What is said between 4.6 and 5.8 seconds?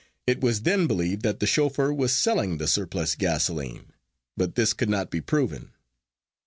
could not be proven.